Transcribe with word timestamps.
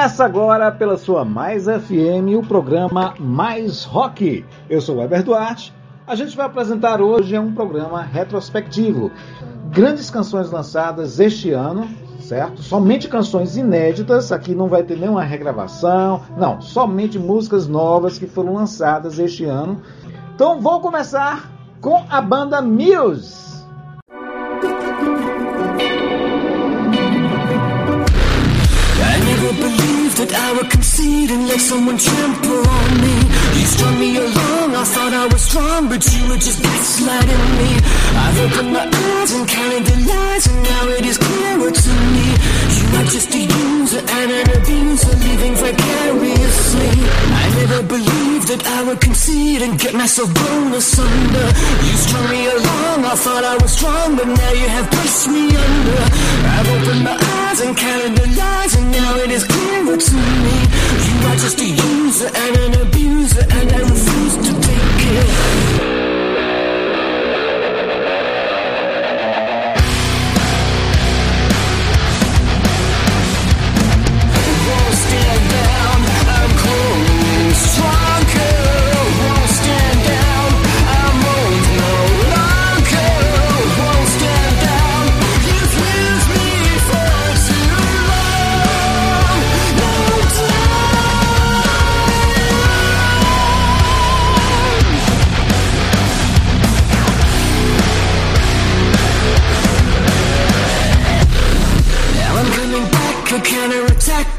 Começa 0.00 0.24
agora 0.24 0.72
pela 0.72 0.96
sua 0.96 1.26
Mais 1.26 1.66
FM 1.66 2.34
o 2.34 2.42
programa 2.42 3.12
Mais 3.20 3.84
Rock. 3.84 4.46
Eu 4.66 4.80
sou 4.80 4.96
o 4.96 4.98
Weber 5.00 5.22
Duarte. 5.22 5.74
A 6.06 6.14
gente 6.14 6.34
vai 6.34 6.46
apresentar 6.46 7.02
hoje 7.02 7.38
um 7.38 7.52
programa 7.52 8.00
retrospectivo. 8.00 9.10
Grandes 9.70 10.08
canções 10.08 10.50
lançadas 10.50 11.20
este 11.20 11.50
ano, 11.50 11.86
certo? 12.18 12.62
Somente 12.62 13.08
canções 13.08 13.58
inéditas, 13.58 14.32
aqui 14.32 14.54
não 14.54 14.68
vai 14.68 14.82
ter 14.84 14.96
nenhuma 14.96 15.22
regravação, 15.22 16.22
não, 16.34 16.62
somente 16.62 17.18
músicas 17.18 17.68
novas 17.68 18.18
que 18.18 18.26
foram 18.26 18.54
lançadas 18.54 19.18
este 19.18 19.44
ano. 19.44 19.82
Então 20.34 20.62
vou 20.62 20.80
começar 20.80 21.52
com 21.78 22.02
a 22.08 22.22
banda 22.22 22.62
Muse. 22.62 23.50
I 30.32 30.52
would 30.56 30.70
concede 30.70 31.30
and 31.30 31.48
let 31.48 31.60
someone 31.60 31.98
trample 31.98 32.68
on 32.78 32.90
me. 33.00 33.16
You 33.58 33.66
strung 33.66 33.98
me 33.98 34.16
along, 34.16 34.59
I 34.80 34.84
thought 34.84 35.12
I 35.12 35.26
was 35.28 35.42
strong, 35.42 35.92
but 35.92 36.00
you 36.08 36.24
were 36.24 36.40
just 36.40 36.64
gaslighting 36.64 37.46
me. 37.60 37.70
I've 38.16 38.38
opened 38.48 38.72
my 38.72 38.88
eyes 38.88 39.30
and 39.36 39.44
counted 39.44 39.84
the 39.84 40.08
lies, 40.08 40.46
and 40.48 40.56
now 40.56 40.88
it 40.96 41.04
is 41.04 41.18
clearer 41.20 41.68
to 41.68 41.92
me. 42.16 42.26
You 42.80 42.86
are 42.96 43.04
just 43.12 43.28
a 43.36 43.44
user 43.44 44.00
and 44.00 44.28
an 44.40 44.48
abuser, 44.56 45.12
living 45.20 45.52
vicariously. 45.60 46.96
I 46.96 47.44
never 47.60 47.82
believed 47.92 48.48
that 48.48 48.64
I 48.64 48.88
would 48.88 49.02
concede 49.02 49.60
and 49.60 49.78
get 49.78 49.92
myself 49.92 50.32
blown 50.32 50.72
asunder. 50.72 51.48
You 51.84 51.94
strung 52.00 52.30
me 52.32 52.48
along, 52.48 53.04
I 53.04 53.14
thought 53.20 53.44
I 53.44 53.60
was 53.60 53.76
strong, 53.76 54.16
but 54.16 54.32
now 54.32 54.52
you 54.56 54.64
have 54.64 54.88
pushed 54.96 55.28
me 55.28 55.60
under. 55.60 56.00
I've 56.56 56.68
opened 56.72 57.04
my 57.04 57.20
eyes 57.20 57.60
and 57.60 57.76
counted 57.76 58.16
the 58.16 58.32
lies, 58.32 58.72
and 58.80 58.90
now 58.90 59.12
it 59.20 59.30
is 59.30 59.44
clearer 59.44 59.98
to 60.00 60.14
me. 60.16 60.56
You 61.04 61.16
are 61.28 61.36
just 61.36 61.60
a 61.60 61.68
user 61.68 62.32
and 62.32 62.54
an 62.64 62.72
abuser, 62.80 63.44
and 63.44 63.68
I 63.76 63.80
refuse 63.84 64.36
to 64.48 64.69
take 64.70 65.90
it. 65.90 65.99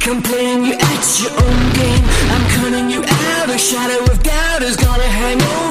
I'm 0.04 0.20
playing 0.24 0.66
you 0.66 0.74
at 0.74 1.20
your 1.22 1.30
own 1.30 1.74
game. 1.74 2.04
I'm 2.34 2.44
cutting 2.56 2.90
you 2.90 3.04
out. 3.06 3.50
A 3.50 3.58
shadow 3.58 4.04
of 4.12 4.24
doubt 4.24 4.64
is 4.64 4.76
gonna 4.76 5.04
hang 5.04 5.40
over. 5.40 5.71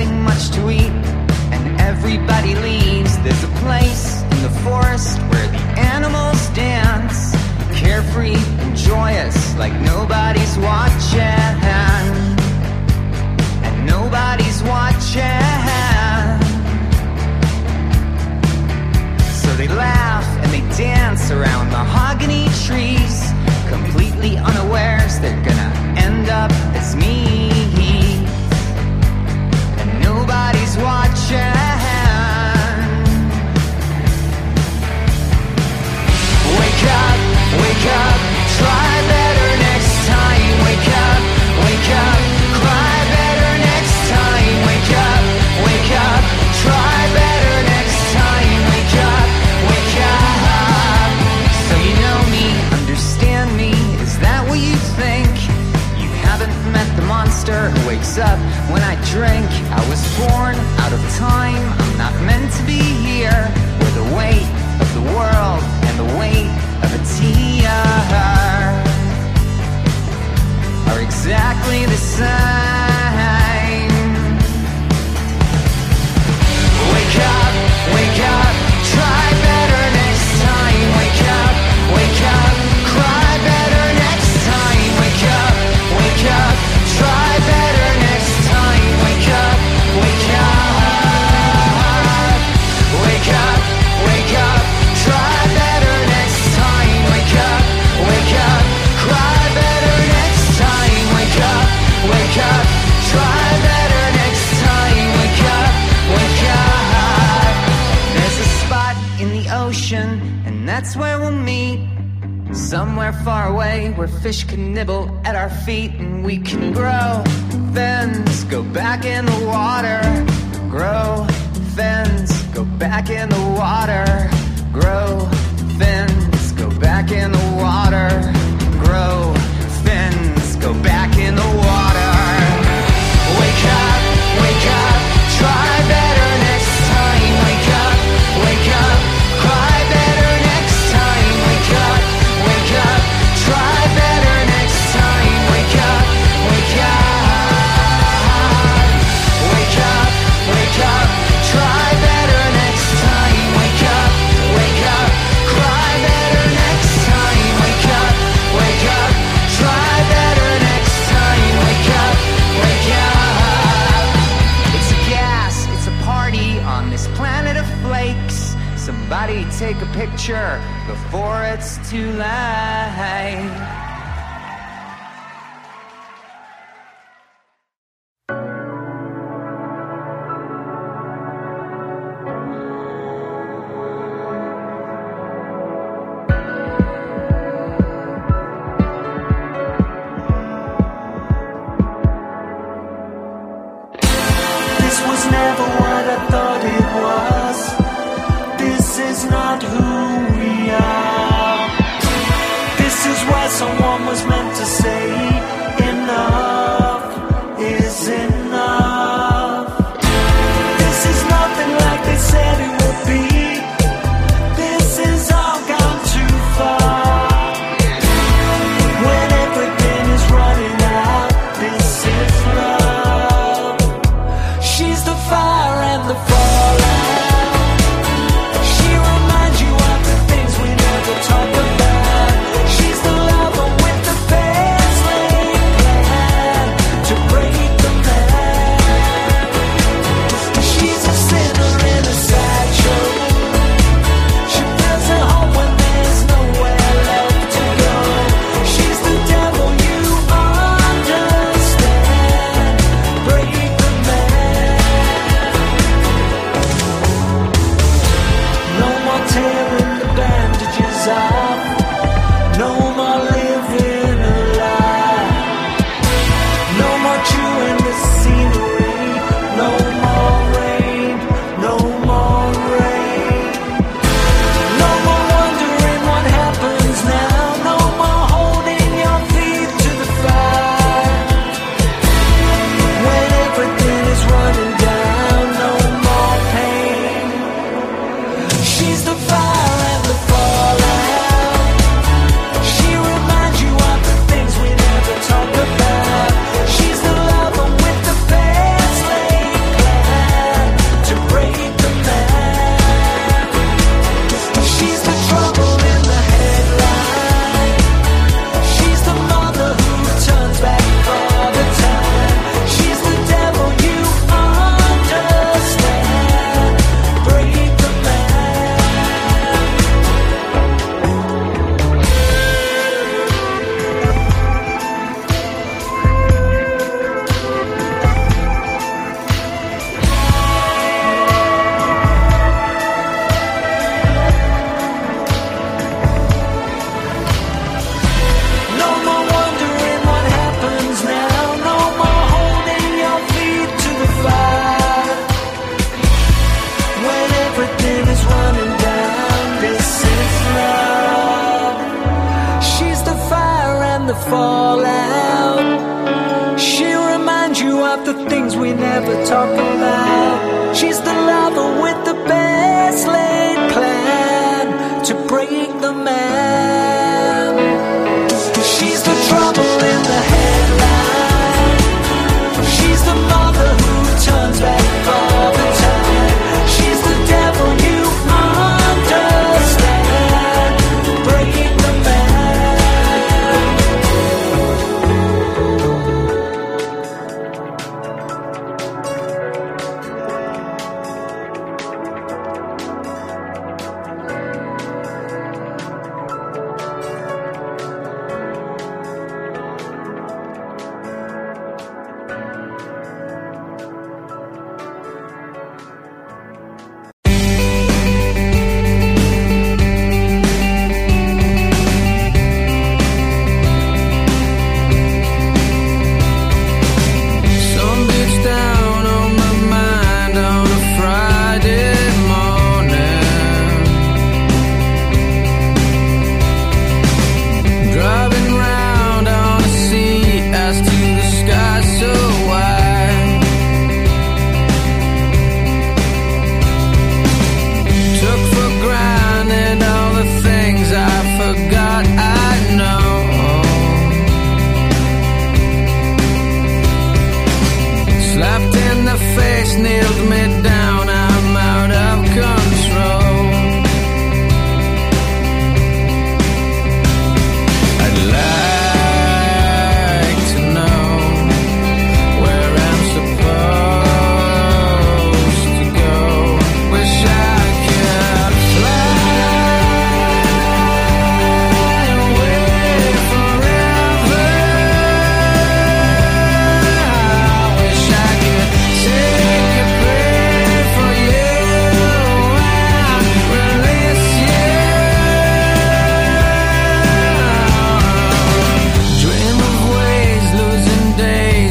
Nothing 0.00 0.22
much 0.22 0.50
to 0.50 0.70
eat, 0.70 0.92
and 1.52 1.80
everybody 1.80 2.54
leaves. 2.54 3.18
There's 3.18 3.44
a 3.44 3.52
place 3.64 4.22
in 4.22 4.42
the 4.42 4.50
forest 4.64 5.29
dance, 6.54 7.32
carefree 7.78 8.36
and 8.60 8.76
joyous, 8.76 9.56
like 9.56 9.72
nobody's 9.80 10.58
watching. 10.58 11.20
And 13.64 13.86
nobody's 13.86 14.62
watching. 14.62 15.20
So 19.42 19.54
they 19.56 19.68
laugh 19.68 20.26
and 20.42 20.52
they 20.52 20.76
dance 20.76 21.30
around 21.30 21.70
mahogany 21.70 22.48
trees 22.66 23.30
completely 23.68 24.36
unawares 24.36 25.20
they're 25.20 25.44
gonna 25.44 25.94
end 25.96 26.28
up 26.28 26.50
as 26.74 26.96
me. 26.96 27.50
And 29.78 30.02
nobody's 30.02 30.76
watching. 30.78 31.59
Up, 37.86 38.20
try 38.58 38.89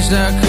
that 0.10 0.49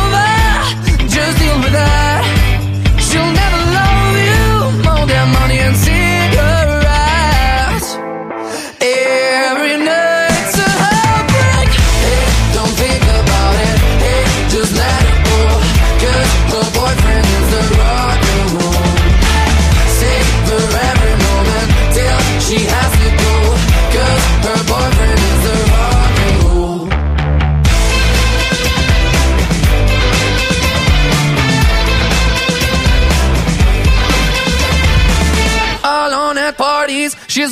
deal 1.41 1.57
with 1.63 1.73
her. 1.73 2.21
She'll 3.05 3.33
never 3.41 3.61
love 3.77 4.15
you 4.29 4.45
more 4.85 5.05
than 5.07 5.25
money 5.39 5.59
and 5.59 5.75
cigarettes. 5.75 6.10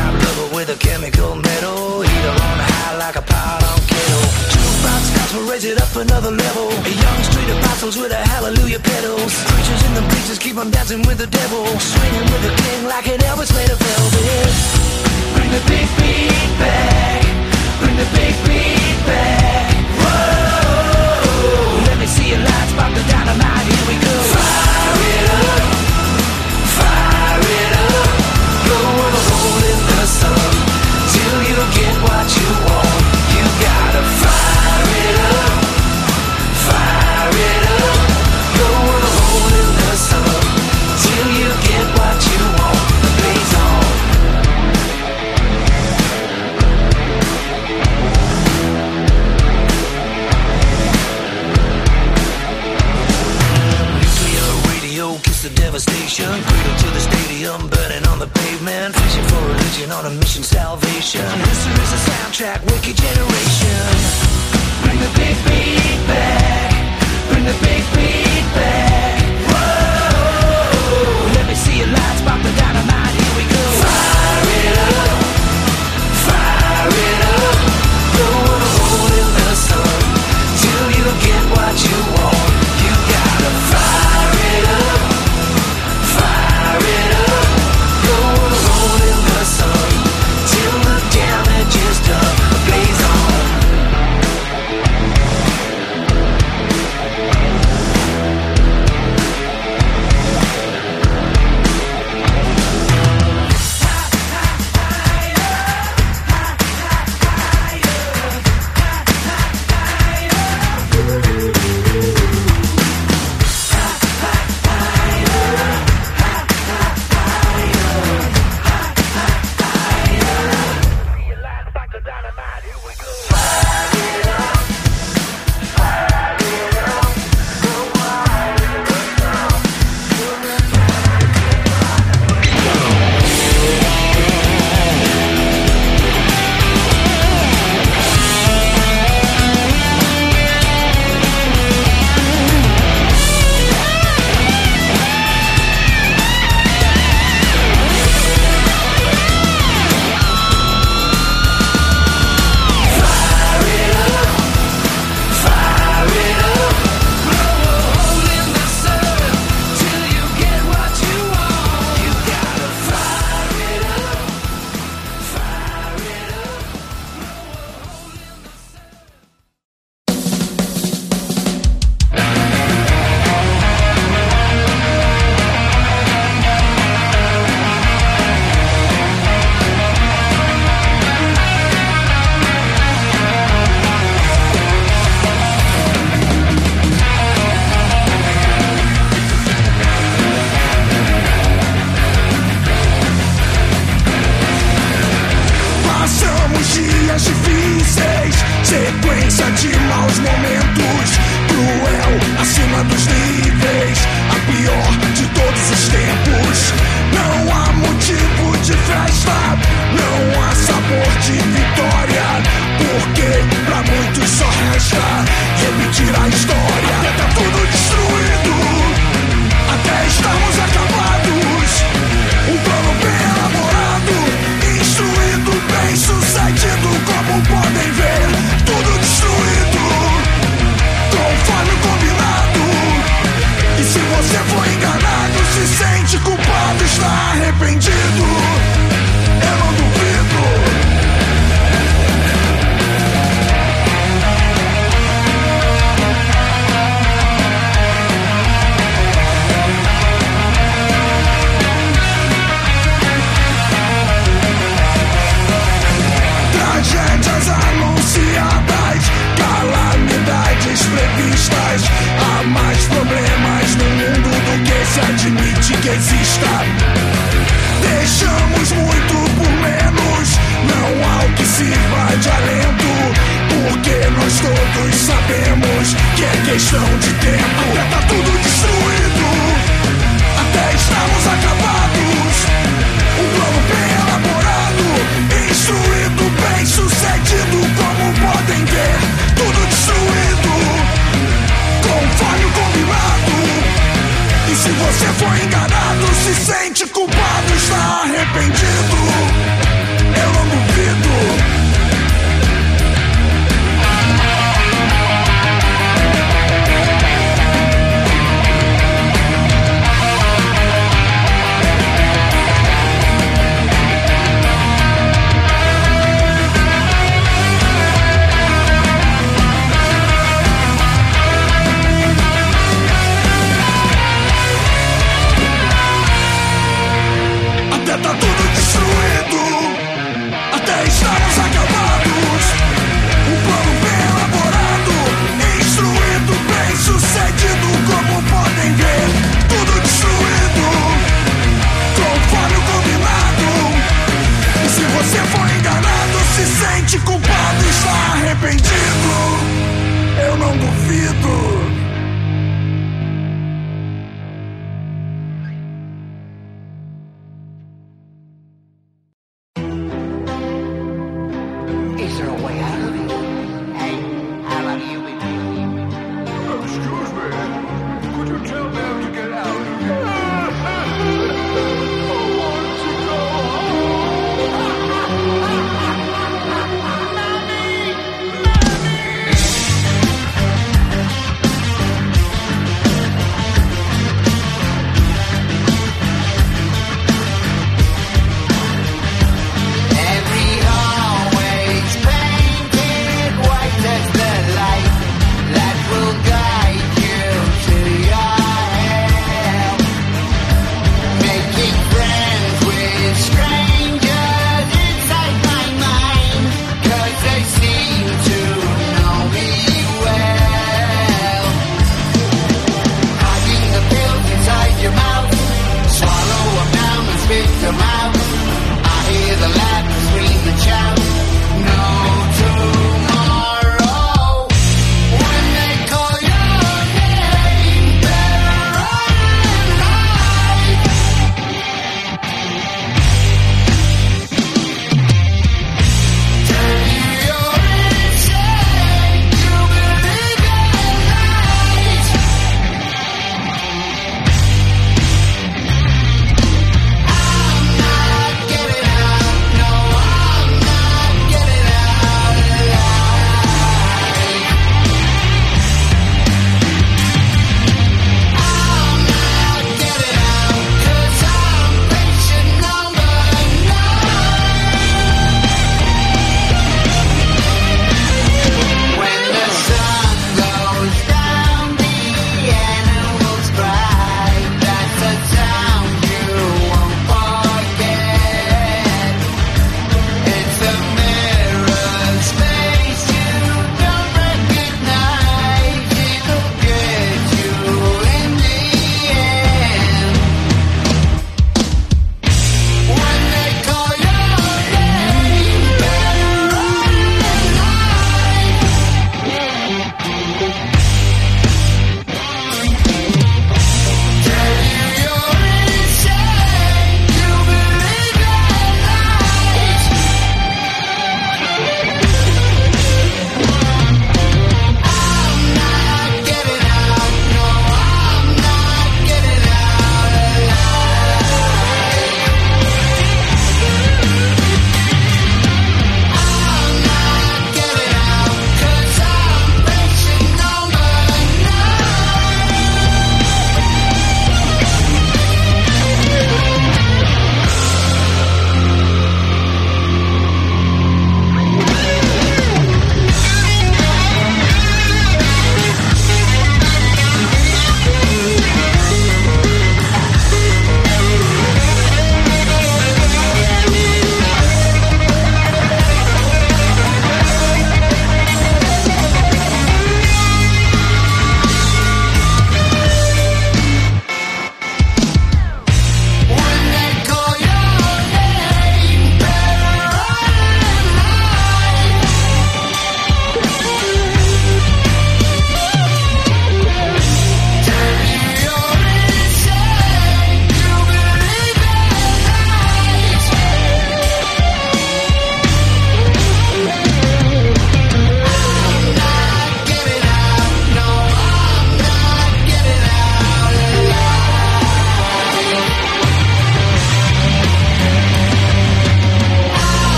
Top 0.00 0.14
lover 0.24 0.48
with 0.56 0.68
a 0.76 0.78
chemical 0.86 1.36
metal. 1.36 2.00
Heater 2.00 2.34
on 2.48 2.58
high 2.70 2.96
like 3.04 3.16
a 3.22 3.24
pot 3.32 3.60
on 3.70 3.78
kettle. 3.92 4.26
Jukebox 4.52 5.02
gospel, 5.16 5.42
raise 5.50 5.66
it 5.70 5.78
up 5.84 5.92
another 5.96 6.32
level. 6.44 6.68
A 6.90 6.92
young 7.04 7.20
street 7.28 7.50
apostles 7.56 7.96
with 8.00 8.12
a 8.20 8.22
hallelujah 8.32 8.80
pedals. 8.80 9.32
Preachers 9.50 9.82
in 9.86 9.92
the 9.98 10.04
bleachers 10.08 10.38
keep 10.38 10.56
on 10.56 10.68
dancing 10.70 11.02
with 11.08 11.18
the 11.18 11.30
devil. 11.40 11.64
Swinging 11.92 12.26
with 12.32 12.42
the 12.48 12.54
king 12.62 12.80
like 12.94 13.06
an 13.12 13.20
Elvis 13.30 13.52
made 13.56 13.70
of 13.74 13.78
velvet. 13.86 14.52
Bring 15.34 15.50
the 15.56 15.62
big 15.72 15.86
beat 15.98 16.50
back. 16.62 17.22
Bring 17.80 17.96
the 18.02 18.08
big 18.16 18.34
beat 18.46 18.98
back. 19.10 19.72
Whoa. 20.00 21.86
Let 21.88 21.96
me 22.00 22.06
see 22.14 22.28
your 22.32 22.42
lights, 22.48 22.72
pop 22.78 22.90
the 22.96 23.04
dynamite. 23.12 23.66
Here 23.70 23.84
we 23.90 23.96
go. 24.06 24.14
Fire 24.32 25.00
it 25.12 25.26
up. 25.30 25.59
Devastation. 55.70 56.26
Cradle 56.26 56.76
to 56.78 56.90
the 56.90 57.00
stadium, 57.00 57.68
burning 57.68 58.06
on 58.08 58.18
the 58.18 58.26
pavement. 58.26 58.99
Religion 59.70 59.92
on 59.92 60.06
a 60.06 60.10
mission, 60.10 60.42
salvation. 60.42 61.20
History 61.20 61.72
is 61.72 61.92
a 61.92 62.10
soundtrack, 62.10 62.60
wicked 62.72 62.96
generation. 62.96 63.86
Bring 64.82 64.98
the 64.98 65.10
big 65.14 65.36
beat 65.44 66.06
back. 66.08 67.02
Bring 67.28 67.44
the 67.44 67.56
big 67.62 67.84
beat 67.94 68.54
back. 68.54 68.89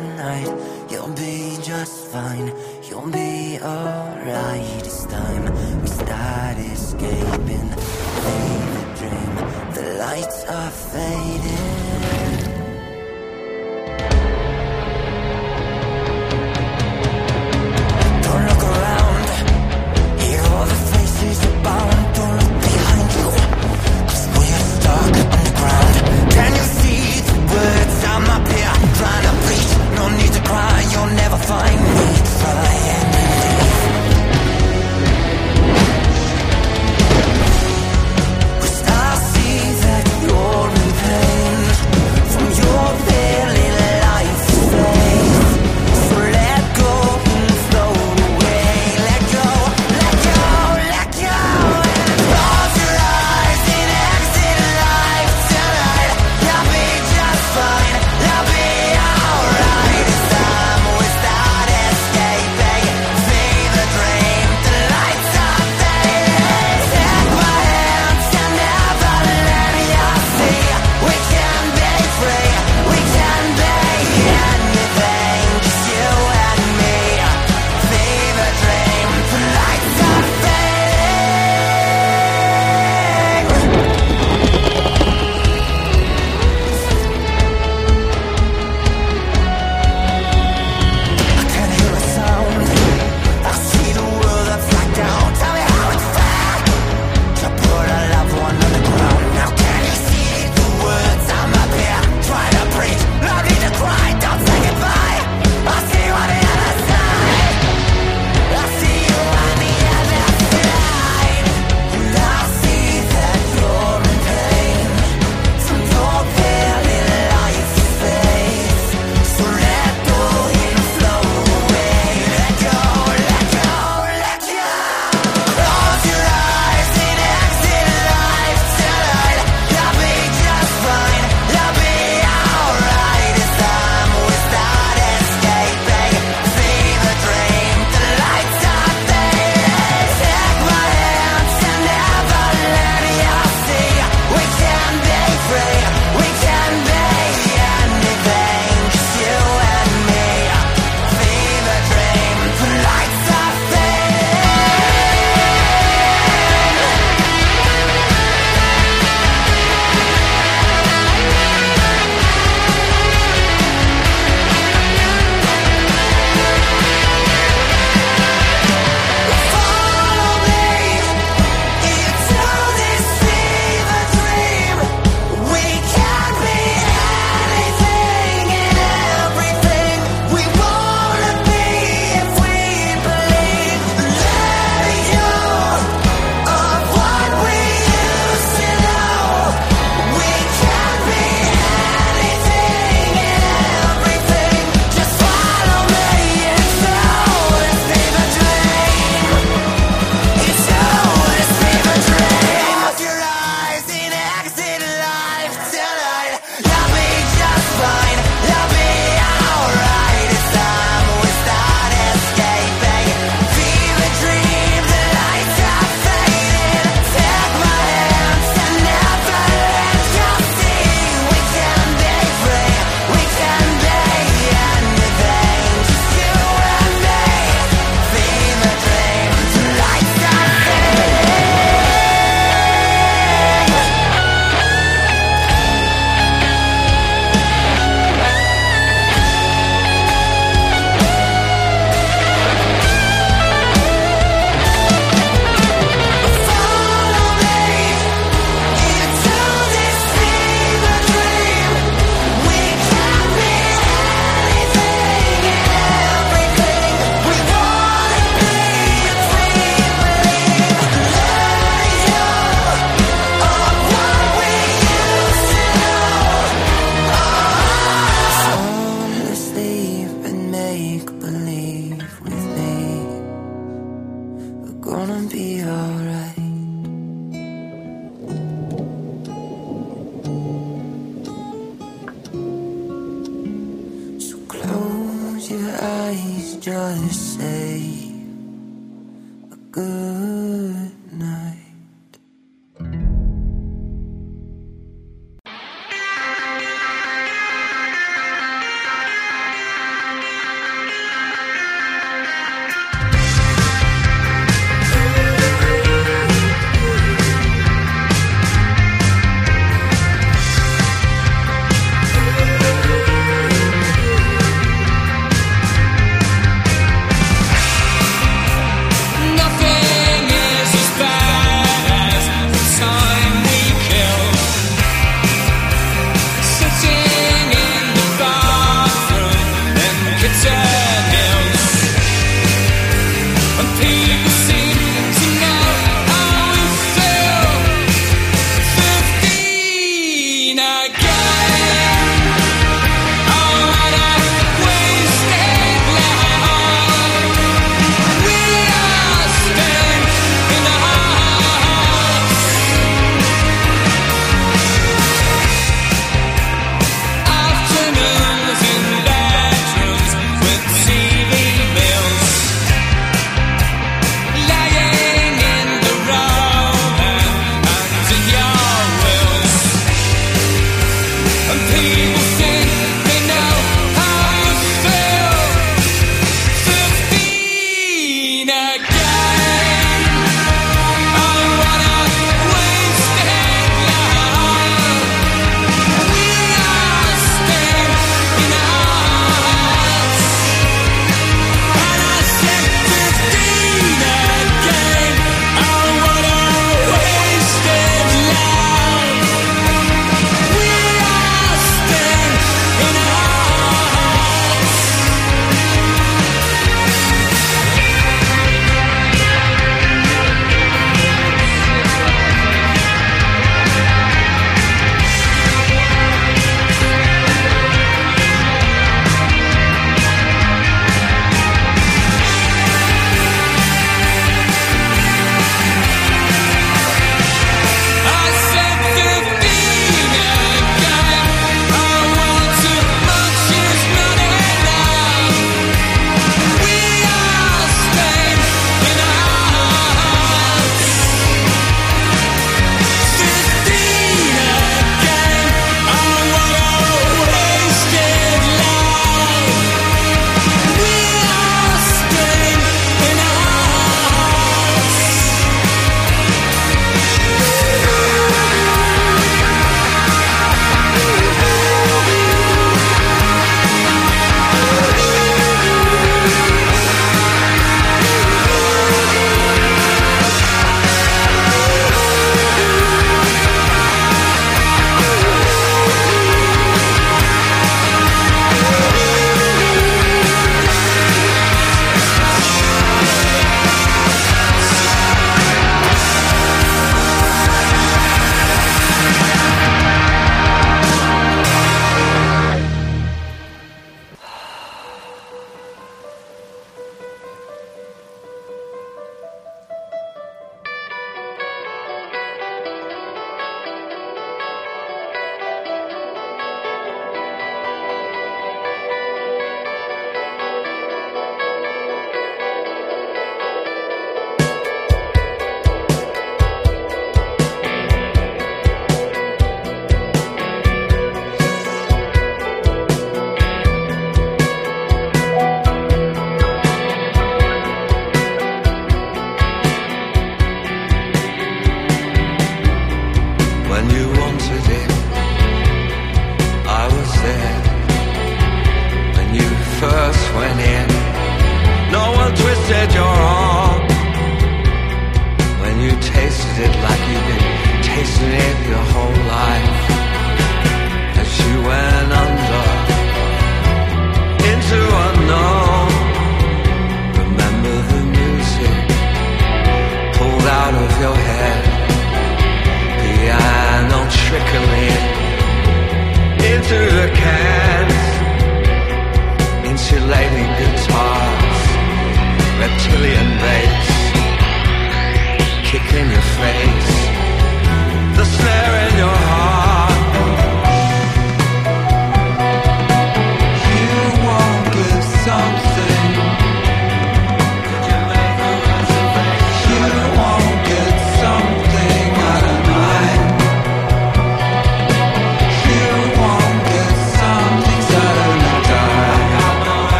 tonight. 0.00 0.50
You'll 0.90 1.14
be 1.14 1.58
just 1.62 2.06
fine. 2.08 2.52
You'll 2.88 3.10
be 3.10 3.58
alright. 3.60 4.86
It's 4.86 5.04
time 5.06 5.44
we 5.82 5.88
start 5.88 6.56
escaping. 6.58 7.68
The 8.24 8.36
dream. 8.98 9.34
The 9.76 9.86
lights 9.98 10.44
are 10.44 10.70
fading. 10.70 12.39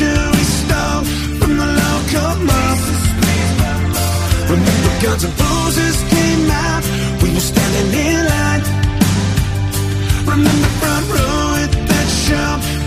revolution 0.00 0.32
we 0.32 1.04
from 1.38 1.56
the 1.56 1.66
local 1.66 2.44
mob. 2.46 2.78
Remember 4.50 4.92
Guns 5.02 5.24
and 5.24 5.40
Roses 5.40 6.02
came 6.10 6.50
out, 6.50 6.82
when 6.84 7.30
we 7.30 7.34
were 7.34 7.40
standing 7.40 8.00
in 8.06 8.24
line. 8.26 8.62
Remember 10.26 10.68
front 10.80 11.06
row 11.10 11.54
at 11.62 11.72
that 11.88 12.08
show. 12.26 12.77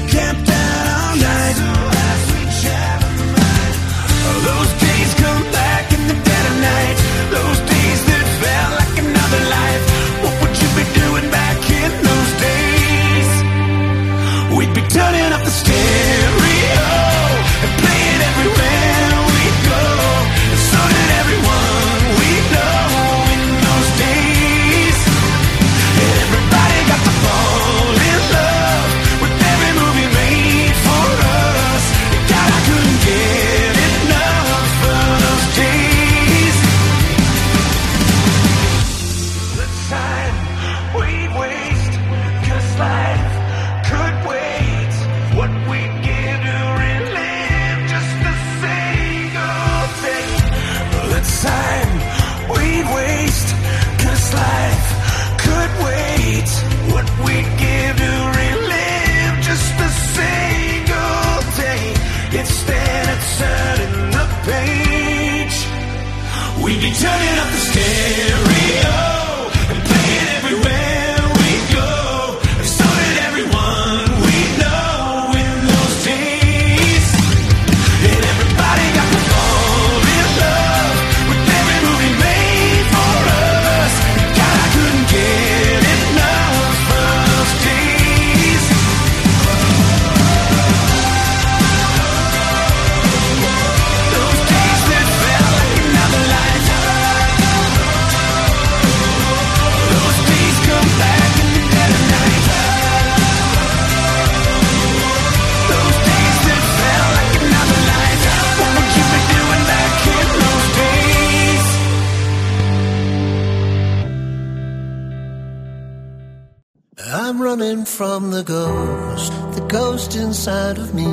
From 118.12 118.30
the 118.30 118.44
ghost, 118.44 119.32
the 119.56 119.66
ghost 119.70 120.18
inside 120.18 120.78
of 120.78 120.94
me. 120.94 121.10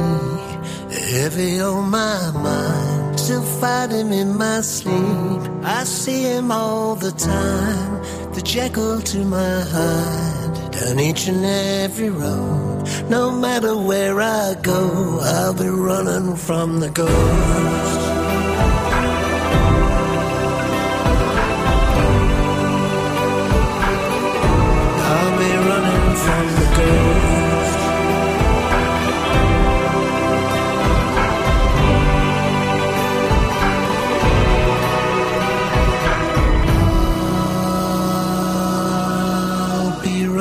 Heavy 1.12 1.60
on 1.60 1.90
my 1.90 2.32
mind, 2.32 3.20
still 3.20 3.44
fighting 3.60 4.12
in 4.12 4.36
my 4.36 4.62
sleep. 4.62 5.40
I 5.62 5.84
see 5.84 6.22
him 6.22 6.50
all 6.50 6.96
the 6.96 7.12
time, 7.12 8.02
the 8.34 8.42
jackal 8.42 9.00
to 9.00 9.18
my 9.18 9.60
heart. 9.60 10.72
Down 10.72 10.98
each 10.98 11.28
and 11.28 11.44
every 11.44 12.10
road, 12.10 12.88
no 13.08 13.30
matter 13.30 13.76
where 13.76 14.20
I 14.20 14.56
go, 14.60 15.20
I'll 15.22 15.54
be 15.54 15.68
running 15.68 16.34
from 16.34 16.80
the 16.80 16.90
ghost. 16.90 17.88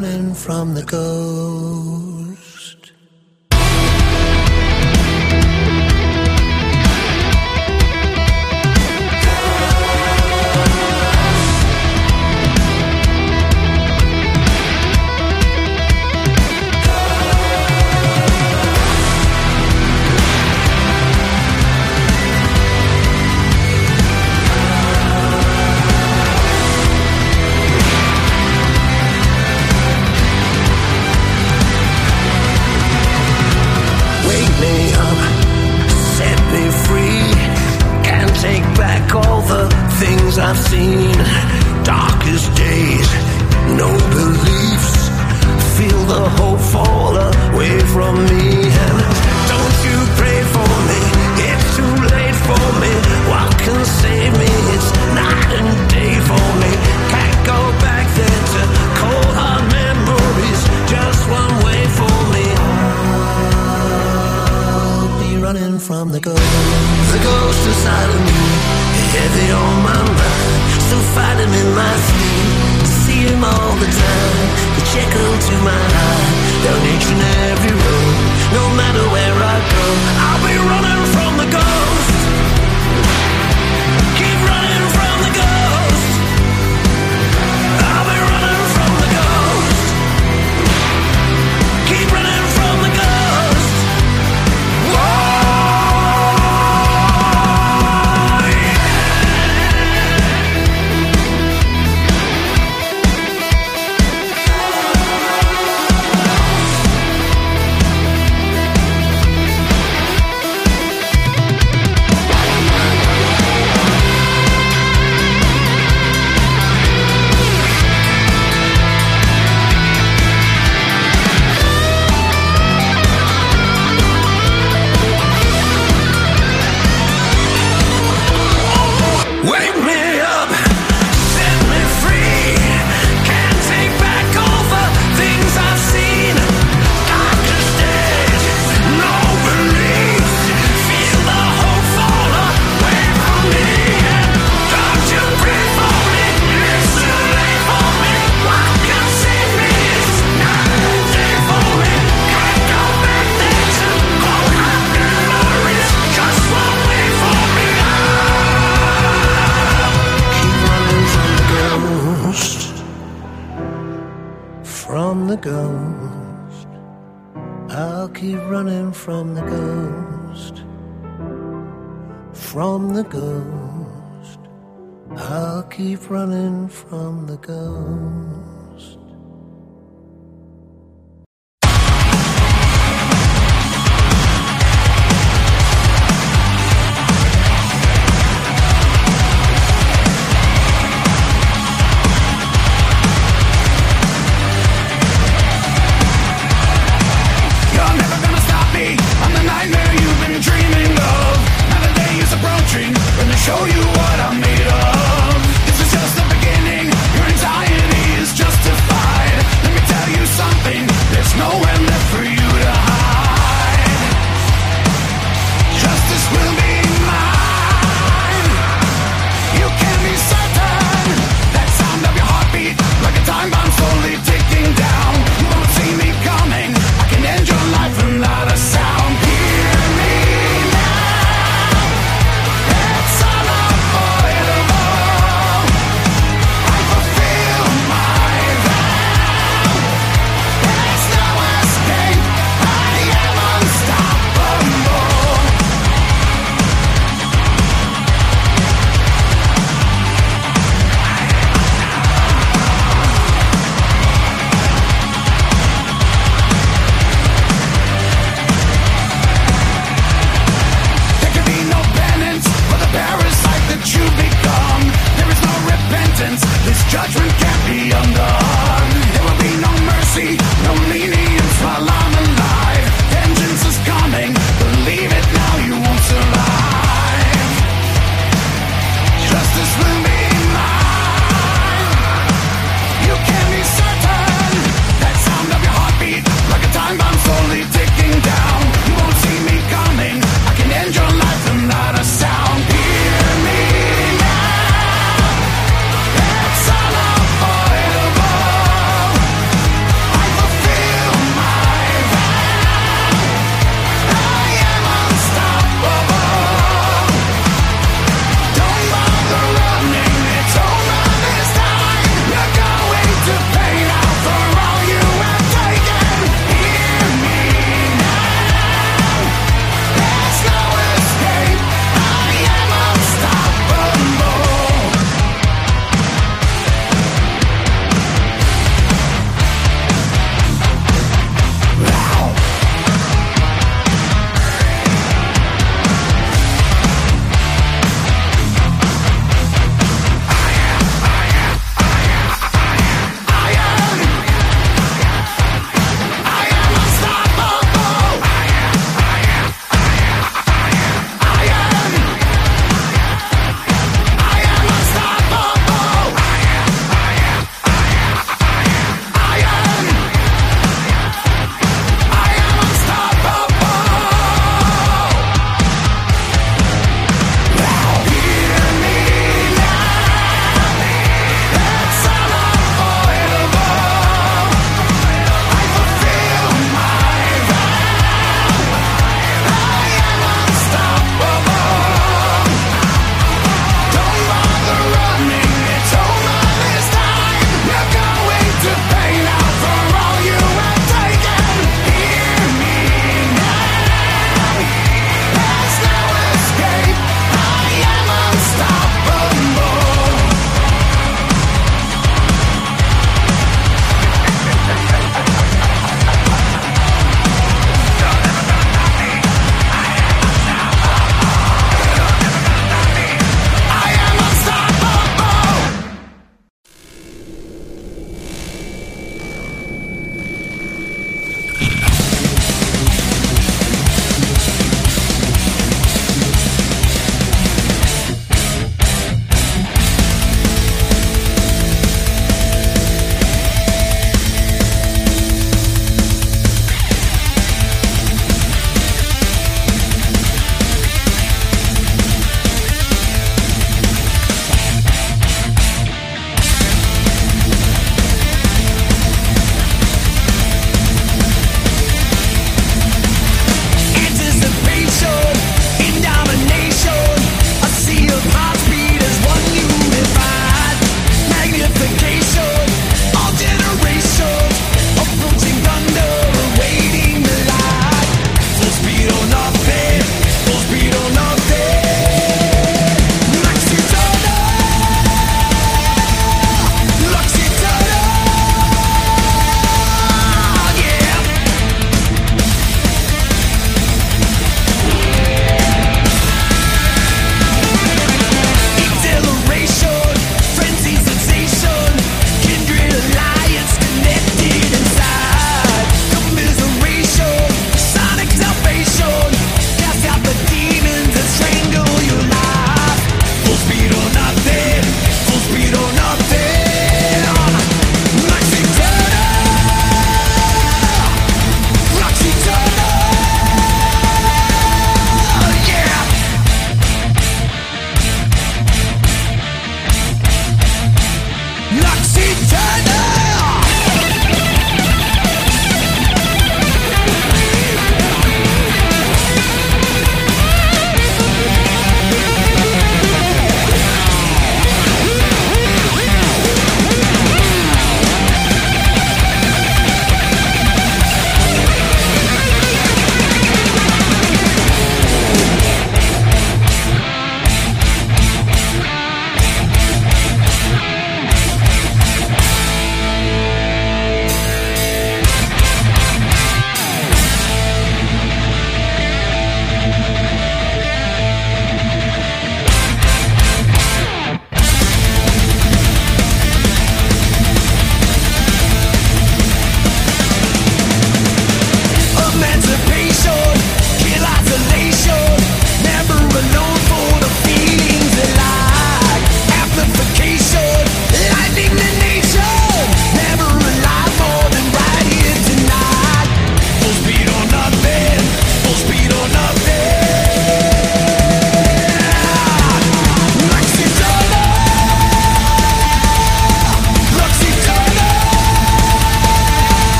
running 0.00 0.32
from 0.32 0.74
the 0.74 0.82
ghost. 0.84 1.57